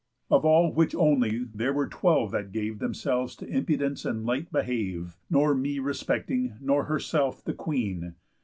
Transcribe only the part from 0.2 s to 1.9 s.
Of all which only there were